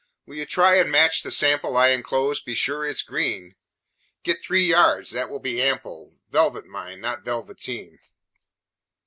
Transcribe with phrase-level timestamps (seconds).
[0.25, 3.53] "Will you try and match the sample I enclose be sure it's green.
[4.23, 6.13] Get three yards that will be ample.
[6.27, 7.99] Velvet, mind, not velveteen.